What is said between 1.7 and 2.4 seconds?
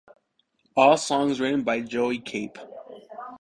Joey